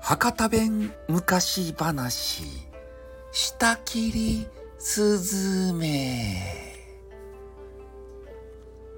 [0.00, 2.44] 博多弁昔話。
[3.30, 4.46] 下切り
[4.78, 6.42] すずめ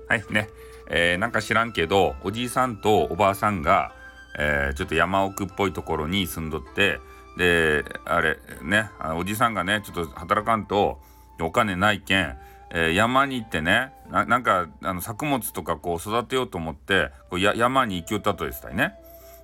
[0.08, 0.48] はいね、
[0.88, 3.92] えー、なんか知らんけどおじいさんとおばあさんが、
[4.38, 7.00] えー、ちょっと山奥っぽいところに住んどって
[7.38, 11.00] であれねおじさんがねちょっと働かんと
[11.40, 12.36] お金ないけん、
[12.72, 18.94] えー、山に行ってねなんかあの作物とかこう育てようと思ってこうや山に行きよったとですたいね。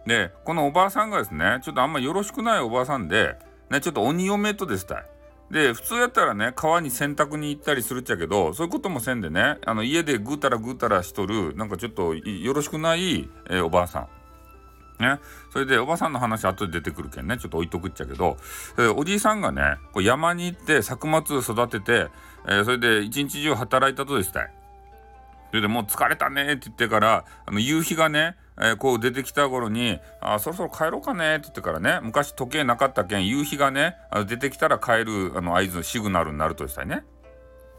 [0.07, 3.37] でこのおばあさんがですねちょっとあんまよろしくないおばあさんで、
[3.71, 5.05] ね、ちょっと鬼嫁とですたい。
[5.51, 14.09] で普通やったらね川に洗濯に行ったりするっちゃけどそういうこともせんでねあの家でぐうたらぐうたらしとるなんかちょっとよろしくない、えー、おばあさん。
[14.99, 15.21] ね、
[15.53, 18.39] それでおばさんの話後で出てくるけんねちょっと置いとくっちゃけど
[18.97, 22.09] おじいさんがねこう山に行って作物育てて、
[22.47, 24.53] えー、それで一日中働いたとですたい。
[25.51, 37.05] それでもう疲れたねって言ってからあの夕日がねえー、こう出てきた頃に「あそろそろ帰ろうかね」って言ってからね昔時計なかったけん夕日がねあの出てきたら帰るあの合図のシグナルになるとしたいね。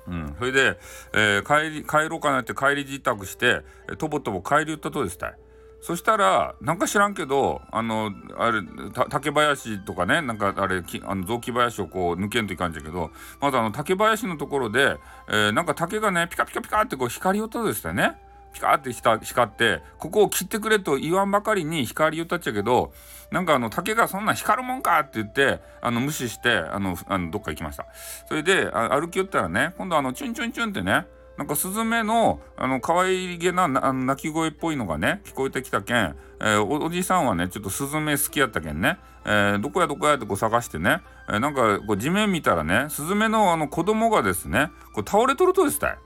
[0.07, 0.79] うん、それで、
[1.13, 3.61] えー、帰り帰ろうかなって帰り自宅して
[3.97, 5.35] とぼとぼ帰り言ったとですたい。
[5.81, 8.61] そしたらなんか知らんけどあのあれ
[9.09, 14.97] 竹林とかねなんかあれあの雑木林をこう抜けんといかんじゃけどまずあの竹林のところで、
[15.29, 18.17] えー、なんか竹がねピカピカピカってこう光りよったとですたね。
[18.53, 22.91] ピカって光ってここを切ってくれと言わんばかりに光言ったっちゃけど
[23.29, 27.85] なんかあの竹がそんな光るもんかって言ってあの無視してあのあのどっか行きました
[28.27, 31.05] それで歩き寄ったらね今度あのチュンチュンチュンってね
[31.37, 45.97] なんかスズメのあの可愛げなあの鳴き声っぽいのがね聞こえてきたけん、えー、おおじさんはねちょっとスズメ好きやったけんね、えー、どこやどこやってこう探してね、えー、なんかこう地面見たらねスズメのあの子供がですねこう倒れとるとですたい。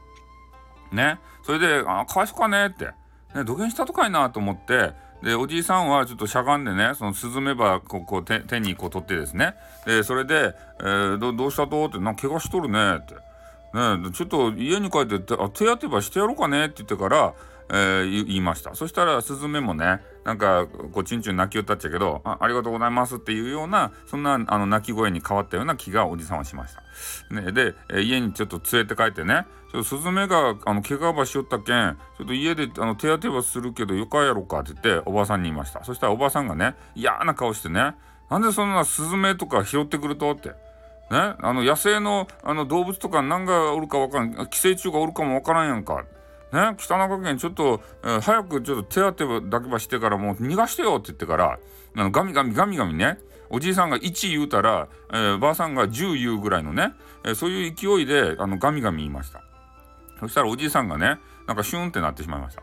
[0.92, 2.86] ねそれで「あかわいそうかね」って
[3.34, 4.92] 「ね、土下したとかいな」と思って
[5.23, 13.30] でおじいさんはちょっとしゃがんでねそのスズメバここう手手にこう取ってですねでそれで、えー、ど「どうしたと?」って「なんか怪我しとるね」って。
[13.73, 17.33] ね、ちょっと家に帰って手当てばしてやろうかねって言ってから、
[17.70, 27.33] えー、言いましたそしたらスズメもねなんかこうチンチン泣きよったっちゃけどあありがとうございますっていうようなそんなあの泣き声に変わったような気がおじさんはしました。
[27.33, 37.95] ね、で、え、家にちょっと連れて帰ってねちょっとスズメがあの怪我ばしよったけんちょっと家であの手当てはするけどよかやろかって言っておばさんに言いましたそしたらおばさんがね嫌な顔してね
[38.30, 40.31] なんでそんなスズメとか拾ってくると？
[40.31, 40.70] って。
[41.11, 46.05] ね、あの野生のあの動物とか何がおるか分からん寄生虫がおるかも分からんやんか。
[46.54, 51.60] ね、北中県ちょっと、えー、早くちょっと手当てだけばしてからもう逃がしてよって言ってから
[51.95, 53.20] あのガミガミガミガミね。
[53.49, 56.94] おじいさんが1言うたら、えー、ばあさんが10言うぐらいのね、
[57.26, 59.43] えー、そういう勢いであのガミガミ言いました。
[60.22, 62.61] そしたらおじいさんがねなんかシュンってなってしまいました。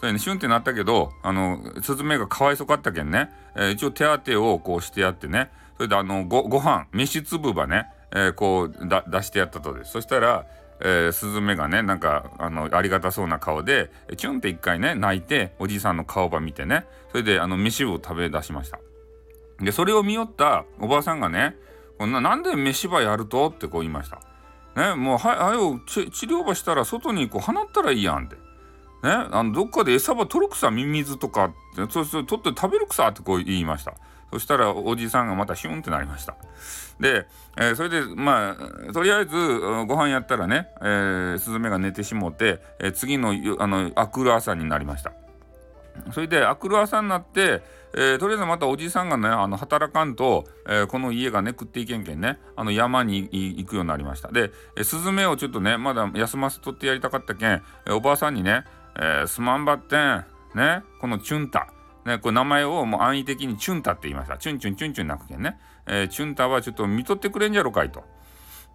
[0.00, 5.50] それねシュンってなったけどあのスズメがかわいそかったけんね、え、一応手当てをこうしてやってね
[5.80, 9.92] それであのごご飯飯粒ばね、えー、こう出してやったとです。
[9.92, 10.44] そしたら
[10.82, 18.78] えー、スズメがねなんかあのありがたそうな顔でチュンって一回ね泣いておじいさんの顔ば見てねそれであの飯を食べ出しました。
[19.58, 21.56] でそれを見よったおばあさんがね
[21.98, 23.48] こんななんで飯ばやると？
[23.48, 24.20] ってこう言いました。
[24.74, 27.40] ねもうははよ治療ばしたら外にこう。
[27.40, 28.36] 放ったらいいやんって。
[28.36, 28.40] ね
[29.02, 33.92] あのどっかで餌ば取るくさミミズとかってそそ取って食べるくさってこう言いました。
[34.30, 36.36] そしたらおじさんがまたヒュンってなりました。
[37.00, 37.26] で、
[37.56, 38.56] えー、それでま
[38.88, 39.36] あとりあえず
[39.86, 45.12] ご飯やったらね、えー、スズメが寝てしもて、えー、次のあのあくる朝になりました。
[46.12, 47.62] それであくる朝になって、
[47.94, 54.28] えー、とりあえずまたおじさんがねあの働かんと、えー、この家がね食っていけんけんねあの山に行くようになりました。
[54.30, 58.64] で、えー、スズメをちょっとねまだ休ませとってやりたかったけん、えー、おばあさんにね
[58.96, 60.24] 「えー、すまんばってん
[60.54, 61.72] ねこのチュンタ。
[62.04, 64.38] ね、これ名前をもう安易的にチュンタって言いました。
[64.38, 65.58] チュンチュンチュンチュンなくけんね。
[65.86, 68.04] えー、チュンタはちょっと見とってくれんじゃろかいと。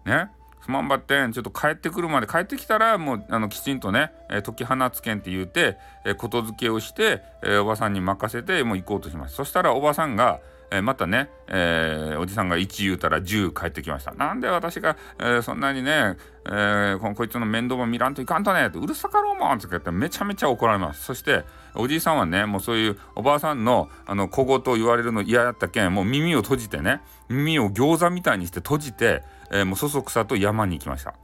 [0.04, 0.28] ね。
[0.66, 9.36] すまんばってん、ちょっと帰ってくるまで帰ってきたらもうあのきちんとね、えー、解き放つけんって言うて、えー、ことづけをして、えー、おばさんに任せてもう行こうとします。
[9.36, 10.40] そしたらおばさんが、
[10.72, 14.12] えー、またね、えー、おじさんが1言うたら10帰ってきました。
[14.14, 21.04] なんで私が、えー、そんなにね、えー、ここいつの面倒も見らんといかんとねってうるさかろうもんって言ってめちゃめちゃ怒られます。
[21.04, 21.44] そして
[21.76, 31.14] おじいさんはねもうそういうおばあさんのあの小言を言われるの嫌やったけんもう耳を閉じてね耳を餃子みたいにして閉じて、えー、もうそそくさと山に行きました。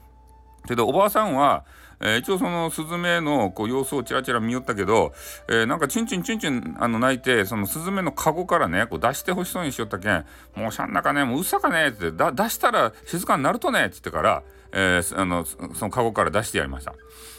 [0.66, 1.64] けどおばあさんは
[2.02, 5.12] えー、一応そのスズメのこう様子をちらちら見よったけど、
[5.48, 10.26] えー、なんかチュンチュンチュンチュンあの泣いてそのスズメのカゴからねこう出してほしそうにしよったけん
[10.56, 14.42] 「もうしゃんなかねもううっさかね」って出したら静かになるとね」っつってから、
[14.72, 16.94] えー、あのそのカゴから出してやりました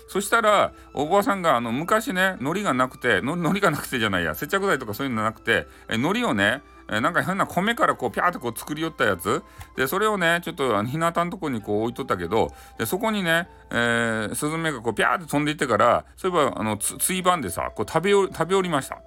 [0.08, 9.44] そしたらおばあさんがあの昔ね海苔がなくて海苔がなくてじゃないや接着剤とかそういうのなくてえ海苔をねえなんか変な米からこうピャーってこう作り寄ったやつ。
[9.76, 19.02] でそれをねちょっと日向のとこにこう置いとったけどでそこにね、えー、スズメがこうピャーって飛んでいってからそういえばあのつついばんでさこう食べお食べおりました。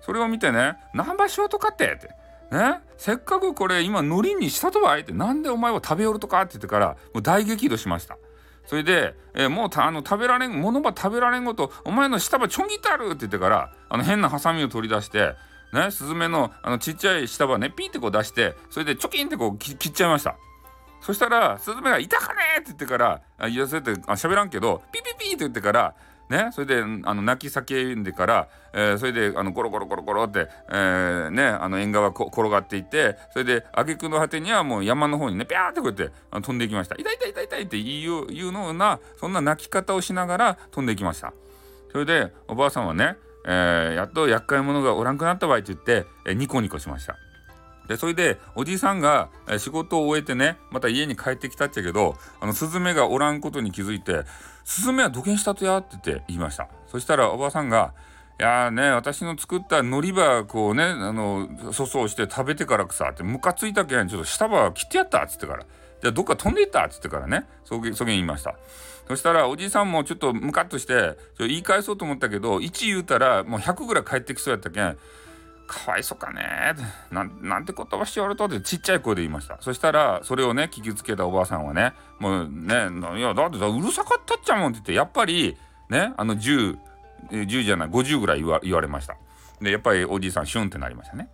[0.00, 2.10] それを見てね「何場しようとかって」って。
[2.50, 8.16] ね、せっかくこれ今海苔にしたとばいってなんでお前は食べおるとかって言ってからもう大激怒しました。
[8.64, 15.34] それで、えー、もうあの食べられん物ば食べられんごとお前の下ばちょんぎってあるって言ってからあの変なハサミを取り出して
[15.72, 20.36] ね、スズメのあのちっちゃい下歯ねピーってこう出してそれでチョキンってこう切っちゃいました
[21.00, 25.94] そしたらスズメが「いたかね!」って言ってから「あいやそうやってあ喋らんけどピピピって言ってから
[26.28, 41.32] ね、それであの泣き叫んでから、えー、それであのゴロゴロゴロゴロって、えー、ね、あの縁側こ転がっていってそれで挙句の果てにはもう山の方にねピャーってこうやってあの飛んでいきました「痛い痛い痛い痛い」って言う言うようなそんな泣き方をしながら飛んでいきました
[41.90, 47.16] それでおばあさんはねえー、やっと厄介者がおらんくなったわいって言って、えー、ニコニコしました。
[47.88, 54.24] でそれでおじいさんが、仕事を終えてねまた家に帰ってきたっちゃけどあのスズメがおらんことに気づいて
[54.64, 57.94] 「スズメは土下したとや」って言って言いましたそしたらおばさんが
[58.38, 65.64] 「いやね私の作った海苔ばこうねあの粗相して食べてからくさ」ってムカついたけんちょっと下ば切ってやったっつってから
[66.00, 68.54] じゃあどっか飛んでいったっつってからねそげそげ言いました。
[69.08, 74.98] そしたらおじいさんもちょっとムカッとして言い返そうと思ったけど1言うたらもう100ぐらい返ってきそうやったけん
[75.66, 76.74] かわいそかね
[77.10, 77.24] な
[77.58, 79.56] んて言葉しよるとってちっちゃい声で言いました。
[79.60, 82.74] そしたらそれをね聞きつけたおばあさんはねもうね
[83.18, 85.56] いやだってうるさかったっちゃもんって言ってやっぱり
[85.88, 86.76] ねあの10
[87.30, 89.16] 10じゃない50ぐらい言わ言われました。
[89.60, 91.28] でやっぱりおじいさんシュンってなりましたね。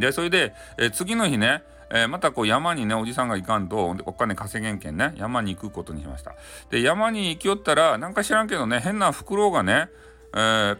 [0.00, 6.34] でそれで、え次の日ねえー、またこう山にねおじさんが行かんとお金稼げんけんね山に行くことにしました。
[6.70, 9.88] で山に行きよったらなんか知らんけどね変なフクロウがね
[10.32, 10.78] えー、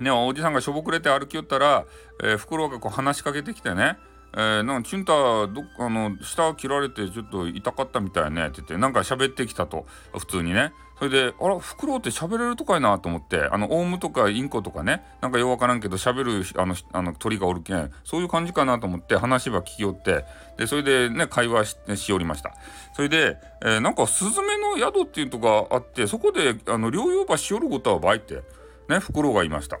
[0.00, 1.86] ねおじさんがしょぼくれて歩きよったら、
[2.22, 3.96] えー、フクロウがこう話しかけてきてね
[4.34, 5.12] えー、なんかチュンタ
[5.46, 9.86] どあの下切られてちょっと痛かったみたいねって言ってなんか喋ってきたと。
[10.16, 10.72] 普通にね。
[10.98, 13.42] それであらフクロウって喋れるとかいなと思って。
[13.42, 15.02] あのオウムとかインコとかね。
[15.20, 17.90] なんかようわからんけど喋るあのあの鳥がおるけん。
[18.04, 20.24] そういう感じかなと思って話は聞きよって。
[20.56, 22.54] でそれでね会話ししおりました。
[22.94, 28.42] それで、えー、なんかスズメの宿っていうとこがあってそこであの療養場しおることはばいって
[28.88, 29.78] ねフクロウがいました。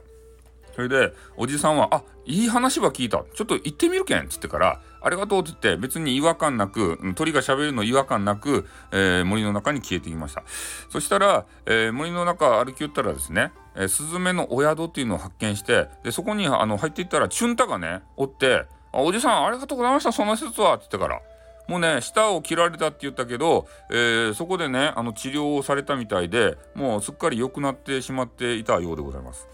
[0.74, 10.42] それでおじさんは「あいい話は聞いたちょっと行ってみるけん」っつってから「ありがとう」って言って別に違和感なく鳥がしゃべるの違和感なく、えー、森の中に消えてきました
[10.90, 21.20] そしたら、えー、森の中歩き寄ったらですね、えー、スズメのお宿っていうのを発見してでそこにあの入っていったらチュンタがねおって「あおじさんありがとうございましたその説は」って言ってから。
[21.68, 29.48] もうね舌を切られたって言ったけど、えー、そこでねあの治療をされたみたいでもうすっかり良くなってしまっていたようでございます。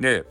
[0.00, 0.24] で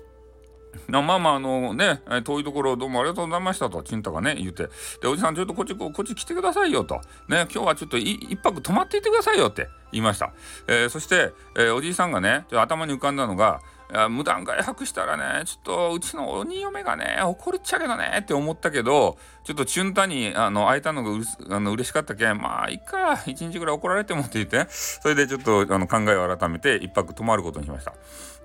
[0.88, 4.70] まあまああのね遠いところどうもありがとうございましたとチンタがね言って。
[5.02, 6.96] でおじさんちょっとこっちこっち来てくださいよと。
[7.28, 10.32] ね今日はちょっと一泊泊まっていてくださいよって言いました、
[10.68, 13.62] えー、そして、えー、おじいさんがね頭に浮かんだのが
[14.10, 24.66] 無断外泊したらねちょっとうちの鬼嫁がね怒るっちゃけどねって思ったけどちょっとチュンタにあの会えたのがうあの嬉しかったけんまあいいか一日ぐらい怒られてもって言って。
[24.72, 27.94] それでちょっとあの考えを改めて一泊泊まることにしました。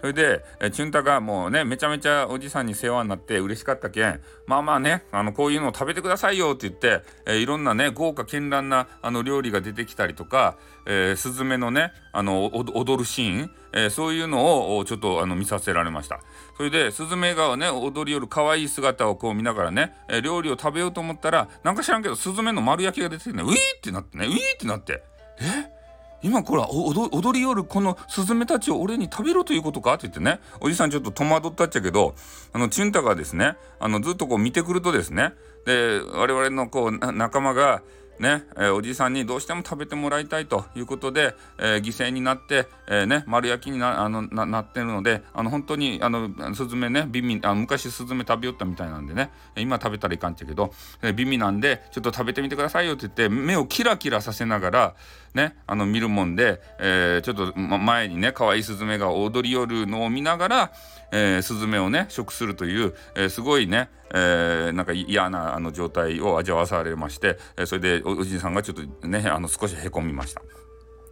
[0.01, 16.21] それでえチュンタがもうねめちゃめちゃおじさんに世話になって嬉しかったけんまあまあねあのこういうのを食べてくださいよって言って、えいろんなね豪華絢爛なあの料理が出てきたりとか、えー、スズメのねあの踊るシーン、えー、そういうのをちょっとあの見させられました。
[16.57, 25.03] それでスズメがね踊りよる可愛い姿をこう見ながらね、えー、料理を食べようと思ったらなんか知らんけどスズメの丸焼きが出てきてねウィーってなってねウィーってなって
[25.41, 25.76] え？
[26.23, 29.95] 今これは踊りよるこのスズメたちを俺に食べろということか？
[29.95, 30.41] って言ってね。
[30.61, 32.15] おじさんちょっと戸惑ったっちゃけど
[32.53, 37.83] あのチュンタがですねあのずっとこう見てくるとですねで我々のこう仲間が
[38.19, 54.95] ね、えー、おじさんにどうしても食べてもらいたいということで、えー、犠牲になって、えー、ね、丸焼きになあのなってるのであの本当にあのスズメね美味あ昔スズメ食べよったみたいなんでね今食べたらいかんっちゃけど、えー、美味なんでちょっと食べてみてくださいよって言って目をキラキラさせながら
[55.35, 60.73] ねあの見るもんで、え、ちょっと、前にね可愛いスズメが踊り寄るのを見ながら、
[61.13, 70.43] えー、スズメをね食するという、えー、すごいね、えー、なんか嫌なあの状態を味わわされまして、えー、それでおじいさんがちょっとねあの少しへこみました。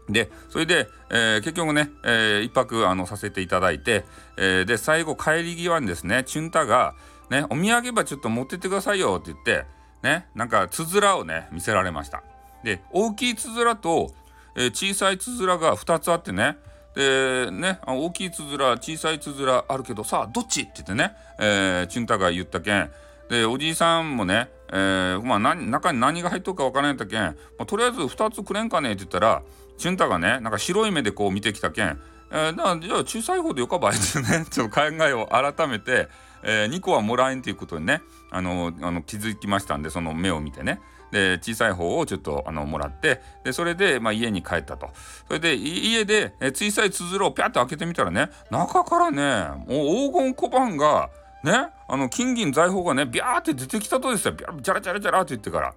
[0.09, 4.05] でそれで、えー、結局ね、えー、一泊あのさせていただいて、
[4.37, 6.95] えー、で最後帰り際にですねチュンタが、
[7.31, 9.65] ね「お土産ばちょっと持ってってくださいよ」って言って
[10.03, 12.23] ねなんかつづらをね見せられました。
[12.65, 14.11] で大きいつづらと、
[14.57, 16.59] えー、小さいつづらが2つあってね
[16.95, 22.91] でね大きいつづら小さいつづらあるけどさあどっちって言ってね、えー、チュンタが言ったけん。
[23.29, 29.43] でおじいさんもね、えー、まあ中に何が入っとるか分からんやったけん、まあ、とりあえず2つくれんかねって言ったら
[29.79, 31.99] チュンタがねなんか白い目でこう見てきたけん、
[32.31, 36.09] えー、だじゃあ小さい方でよかばいってね ちょっと考えを改めて、
[36.43, 40.81] えー、2個はもらえんっていうことにねあのあの気づきましたんでその目を見てね。
[41.15, 44.91] で小さい方をちょっとあのもらってでそれで、まあ、家に帰ったと。
[45.29, 51.11] それで家でえ小さいつづらをピャッと開けてみたらね中からねもう黄金小判が
[51.45, 54.33] ねあの金銀財宝がねビャーって出てきたとですよ。
[54.33, 55.75] ビャジャラジャラジャラって言ってから。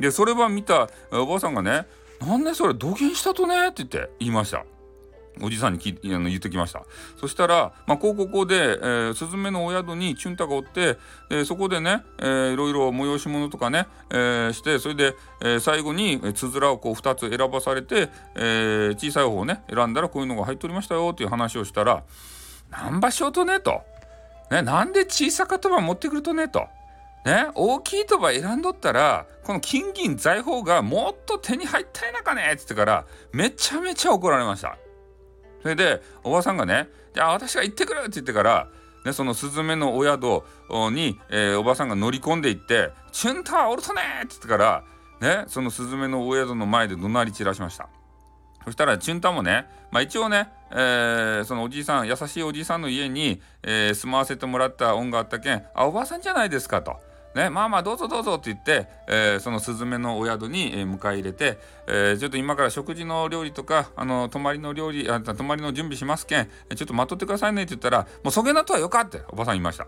[0.00, 1.86] でそれは見たおばあさんがね
[2.20, 3.68] なんでそれ土下したとね？
[3.68, 4.64] って言って言いました。
[5.42, 6.84] おじさんにきあの言ってきました
[7.16, 10.98] そしたら、まあ、こうここで、えー、スズメのお宿にチュンタがおって、
[11.30, 22.02] え、そこでね、えー、いろいろ催し物とかね、えー、してそれで、えー、最後につづらをこう2つ選ばされて、えー、小さい方をね選んだらこういうのが入っておりましたよっていう話をしたら
[22.70, 23.82] 「何場所とね」と。
[24.50, 26.66] ね、なんで小さかとば持ってくるとねと。
[27.24, 34.78] ね、大きいとば選んどったらこの金銀財宝がもっと手に入ったやなかねっつってからめちゃめちゃ怒られました。
[35.62, 38.68] それでおばさんがね「じゃあ私が行ってくる」って言ってから、
[39.04, 40.42] ね、そのスズメのお宿
[40.92, 44.84] に、えー、おばさんが乗り込んでいって「チュンターおるとね!」って言ってから、
[45.20, 47.88] ね、そのスズメのお宿の前で怒鳴り散らしました。
[48.64, 57.00] そしたらチュンタもね、まあ、一応ね、えー、そのおじいさん優しいおじいさんの家に、えー、住まわせてもらった恩があったけん「あおばさんじゃないですか」と。
[57.38, 69.86] ね、まあまあどうぞどうぞって言って、えー、そのスズメのお宿に、え、迎え入れて、えー、ちょっと今から食事の料理とかあの泊まりの料理あ泊まりの準備しますけんちょっと待っとってくださいねって言ったらもうそげなとはよかっておばさん言いました。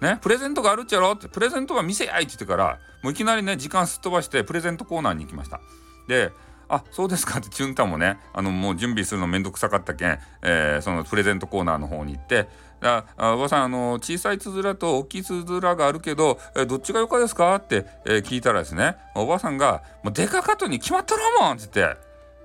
[0.00, 5.60] ね、プレゼントがあるっちゃろってプレゼントは見せやいって言ってからもういきなりね時間すっ飛ばしてプレゼントコーナーに行きました。
[6.08, 6.32] で
[6.68, 12.48] あそうですかってチュンタもねあのもう準備するのめんどくさかったけん、えー、そのプレゼントコーナーの方に行って
[12.80, 21.96] あおばさんあの小さいつづらと大きいつづらがあるけど、えー、どっちがよかですかって、えー、聞いたらですねおばさんが「もうデカカトに決まったろもん」っつって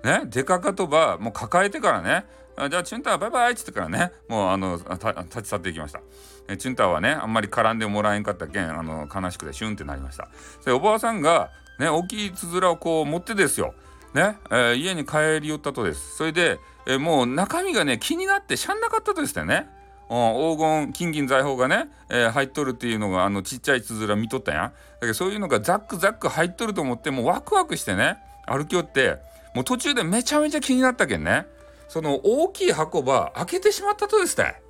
[0.04, 2.25] ねデカカトばもう抱えてからね
[2.56, 6.01] あじゃあチュンタバイバイっつってからねもうあの立ち去っていきました。
[6.48, 10.30] えチュンタはねあんまり絡んでもらえんかったけんあの悲しくてシュンってなりました。
[10.66, 13.74] でおばあさんがね大きいつづらをこう持ってですよ
[14.13, 16.18] ね、えー、家に帰り寄ったとです。
[16.18, 19.70] それで、えー、もう中身がね気になってしゃんなかったとですね。
[20.10, 24.63] うん黄金金銀財宝がね、えー、入っとるっていうのがあのちっちゃいつづら見とったやん。
[24.65, 29.20] だけどそういうのがザックザック入っとると思ってもうワクワクしてね歩き寄って
[29.56, 31.46] もう途中でめちゃめちゃ気になったけんね
[31.88, 34.62] その大きい箱ば開けてしまったとですたい。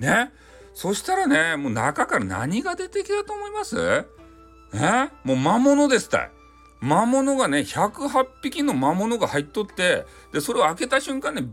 [0.00, 0.32] ね
[0.74, 3.76] そしたらねもう中から何が出てきたと思います？
[4.74, 5.08] え？
[5.22, 6.30] もう魔物ですたい。
[6.84, 11.52] 魔物がね108匹の魔物が入っとってでそれを開けた瞬間ねビャ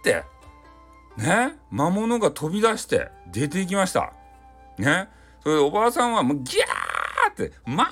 [0.00, 0.22] って
[1.20, 4.12] ね魔物が飛び出して出ていきました。
[4.78, 5.08] ね。
[5.42, 7.90] それでおばあさんはもうギャーって「魔物やん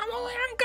[0.56, 0.64] か!」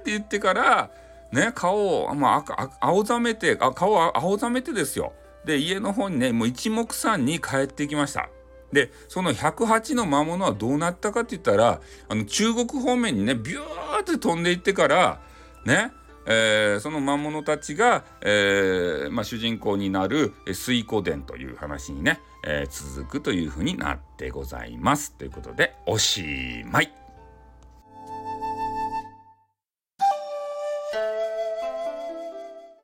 [0.00, 0.90] って言ってから
[1.30, 5.12] ね顔を、まあ、青ざめてあ顔を青ざめてですよ。
[5.44, 8.30] で家の方にねもう一目散に帰ってきました。
[8.72, 15.20] でその108の魔物はどうなったかって言ったらあの中国方面にねビューって飛んでいってから
[15.64, 15.92] ね
[16.26, 25.12] えー、その魔物たちが、えーまあ、主人公になる水湖伝という話にね、えー、続くというふうになってございます。
[25.12, 27.03] ということでおしまい。